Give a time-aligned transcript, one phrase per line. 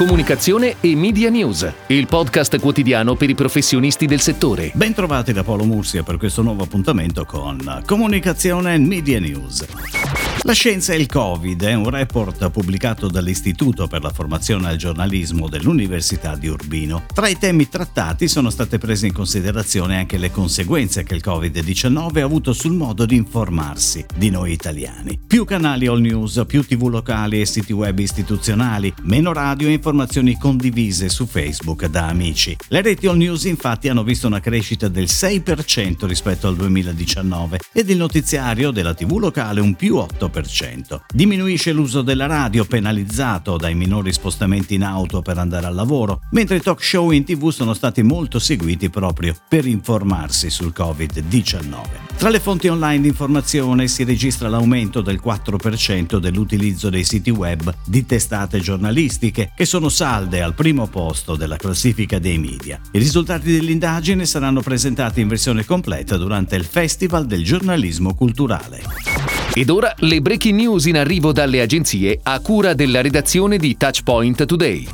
[0.00, 4.70] comunicazione e media news, il podcast quotidiano per i professionisti del settore.
[4.72, 9.66] Bentrovati da Paolo Mursia per questo nuovo appuntamento con Comunicazione e Media News.
[10.44, 15.50] La scienza e il Covid è un report pubblicato dall'Istituto per la formazione al giornalismo
[15.50, 17.02] dell'Università di Urbino.
[17.12, 22.20] Tra i temi trattati sono state prese in considerazione anche le conseguenze che il Covid-19
[22.20, 25.20] ha avuto sul modo di informarsi di noi italiani.
[25.26, 29.88] Più canali all news, più tv locali e siti web istituzionali, meno radio e informazioni
[30.38, 32.56] condivise su Facebook da amici.
[32.68, 37.90] Le reti all news infatti hanno visto una crescita del 6% rispetto al 2019 ed
[37.90, 41.00] il notiziario della tv locale un più 8%.
[41.12, 46.56] Diminuisce l'uso della radio penalizzato dai minori spostamenti in auto per andare al lavoro, mentre
[46.56, 52.09] i talk show in tv sono stati molto seguiti proprio per informarsi sul Covid-19.
[52.20, 57.74] Tra le fonti online di informazione si registra l'aumento del 4% dell'utilizzo dei siti web
[57.86, 62.78] di testate giornalistiche, che sono salde al primo posto della classifica dei media.
[62.92, 68.82] I risultati dell'indagine saranno presentati in versione completa durante il Festival del giornalismo culturale.
[69.54, 74.44] Ed ora le breaking news in arrivo dalle agenzie a cura della redazione di Touchpoint
[74.44, 74.86] Today.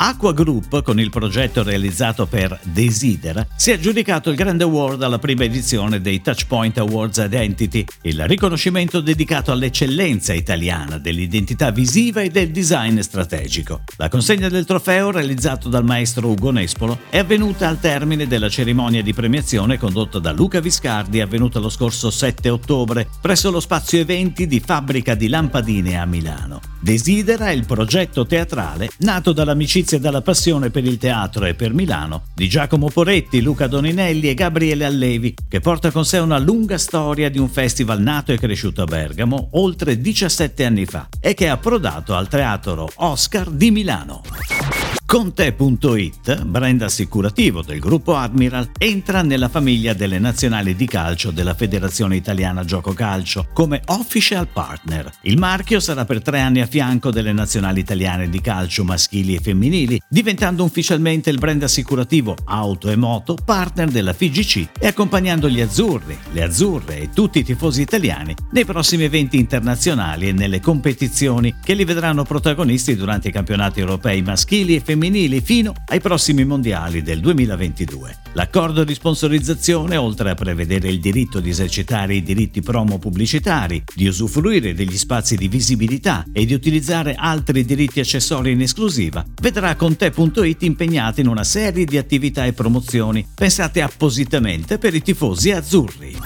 [0.00, 5.18] Aqua Group, con il progetto realizzato per Desidera, si è aggiudicato il Grande Award alla
[5.18, 12.50] prima edizione dei Touchpoint Awards Identity, il riconoscimento dedicato all'eccellenza italiana dell'identità visiva e del
[12.50, 13.80] design strategico.
[13.96, 19.02] La consegna del trofeo, realizzato dal maestro Ugo Nespolo, è avvenuta al termine della cerimonia
[19.02, 24.46] di premiazione condotta da Luca Viscardi, avvenuta lo scorso 7 ottobre presso lo spazio eventi
[24.46, 26.60] di Fabbrica di Lampadine a Milano.
[26.80, 31.72] Desidera è il progetto teatrale nato dall'amicizia e dalla passione per il teatro e per
[31.72, 36.78] Milano di Giacomo Poretti, Luca Doninelli e Gabriele Allevi, che porta con sé una lunga
[36.78, 41.46] storia di un festival nato e cresciuto a Bergamo oltre 17 anni fa e che
[41.46, 44.87] è approdato al teatro Oscar di Milano.
[45.10, 52.14] Conte.it, brand assicurativo del gruppo Admiral, entra nella famiglia delle nazionali di calcio della Federazione
[52.14, 55.10] Italiana Gioco Calcio come official partner.
[55.22, 59.40] Il marchio sarà per tre anni a fianco delle nazionali italiane di calcio maschili e
[59.40, 65.62] femminili, diventando ufficialmente il brand assicurativo auto e moto partner della FIGC e accompagnando gli
[65.62, 71.54] azzurri, le azzurre e tutti i tifosi italiani nei prossimi eventi internazionali e nelle competizioni
[71.64, 76.44] che li vedranno protagonisti durante i campionati europei maschili e femminili femminili fino ai prossimi
[76.44, 78.16] mondiali del 2022.
[78.32, 84.08] L'accordo di sponsorizzazione, oltre a prevedere il diritto di esercitare i diritti promo pubblicitari, di
[84.08, 90.62] usufruire degli spazi di visibilità e di utilizzare altri diritti accessori in esclusiva, vedrà Conte.it
[90.62, 96.16] impegnati in una serie di attività e promozioni pensate appositamente per i tifosi azzurri.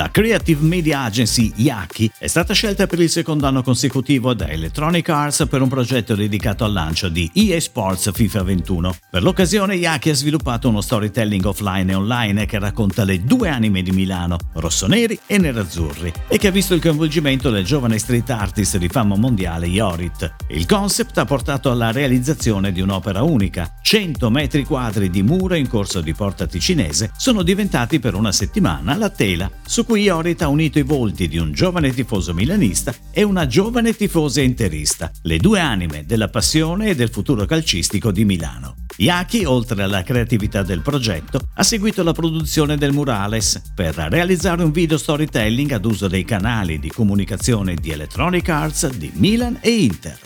[0.00, 5.06] La Creative Media Agency Yaki è stata scelta per il secondo anno consecutivo da Electronic
[5.10, 8.96] Arts per un progetto dedicato al lancio di EA Sports FIFA 21.
[9.10, 13.82] Per l'occasione Yaki ha sviluppato uno storytelling offline e online che racconta le due anime
[13.82, 18.78] di Milano, rossoneri e nerazzurri, e che ha visto il coinvolgimento del giovane street artist
[18.78, 20.34] di fama mondiale Yorit.
[20.48, 23.70] Il concept ha portato alla realizzazione di un'opera unica.
[23.82, 28.96] 100 metri quadri di muro in corso di Porta Ticinese sono diventati per una settimana
[28.96, 33.24] la tela su cui Iorit ha unito i volti di un giovane tifoso milanista e
[33.24, 38.76] una giovane tifosa interista, le due anime della passione e del futuro calcistico di Milano.
[38.98, 44.70] Yaki, oltre alla creatività del progetto, ha seguito la produzione del murales per realizzare un
[44.70, 50.18] video storytelling ad uso dei canali di comunicazione di Electronic Arts di Milan e Inter.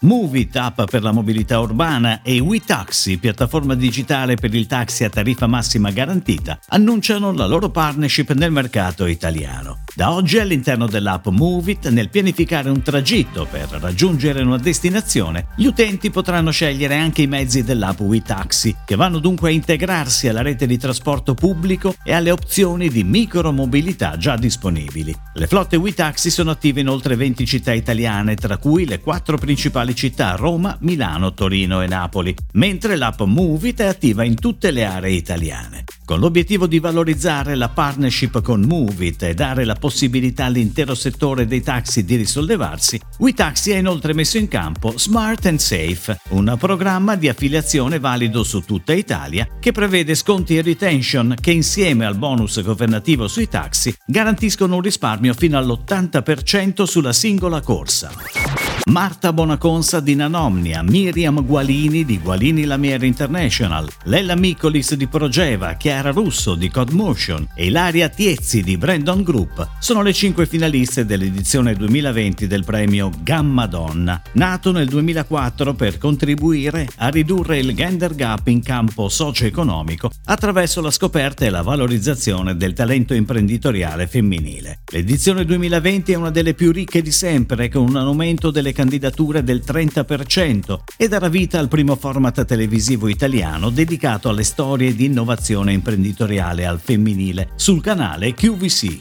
[0.00, 5.48] Movit, app per la mobilità urbana, e WeTaxi, piattaforma digitale per il taxi a tariffa
[5.48, 9.87] massima garantita, annunciano la loro partnership nel mercato italiano.
[9.94, 16.10] Da oggi all'interno dell'app Movit, nel pianificare un tragitto per raggiungere una destinazione, gli utenti
[16.10, 20.78] potranno scegliere anche i mezzi dell'app WeTaxi, che vanno dunque a integrarsi alla rete di
[20.78, 25.14] trasporto pubblico e alle opzioni di micromobilità già disponibili.
[25.34, 29.94] Le flotte WeTaxi sono attive in oltre 20 città italiane, tra cui le quattro principali
[29.96, 35.12] città Roma, Milano, Torino e Napoli, mentre l'app Movit è attiva in tutte le aree
[35.12, 35.84] italiane.
[36.08, 41.60] Con l'obiettivo di valorizzare la partnership con Movit e dare la possibilità all'intero settore dei
[41.60, 47.28] taxi di risollevarsi, WeTaxi ha inoltre messo in campo Smart and Safe, un programma di
[47.28, 53.28] affiliazione valido su tutta Italia che prevede sconti e retention che insieme al bonus governativo
[53.28, 58.67] sui taxi garantiscono un risparmio fino all'80% sulla singola corsa.
[58.86, 66.10] Marta Bonaconsa di Nanomnia, Miriam Gualini di Gualini Lamiere International, Lella Micolis di Progeva, Chiara
[66.10, 72.46] Russo di Codmotion e Ilaria Tiezzi di Brandon Group sono le cinque finaliste dell'edizione 2020
[72.46, 78.62] del premio Gamma Donna, nato nel 2004 per contribuire a ridurre il gender gap in
[78.62, 84.80] campo socio-economico attraverso la scoperta e la valorizzazione del talento imprenditoriale femminile.
[84.90, 89.62] L'edizione 2020 è una delle più ricche di sempre, con un aumento delle candidature del
[89.66, 96.66] 30% e darà vita al primo format televisivo italiano dedicato alle storie di innovazione imprenditoriale
[96.66, 99.00] al femminile sul canale QVC.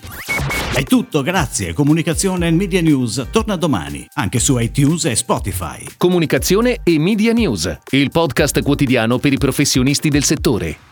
[0.74, 1.74] È tutto, grazie.
[1.74, 5.84] Comunicazione e Media News torna domani, anche su iTunes e Spotify.
[5.98, 10.87] Comunicazione e Media News, il podcast quotidiano per i professionisti del settore.